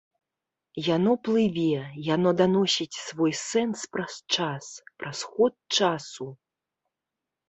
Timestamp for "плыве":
1.27-1.81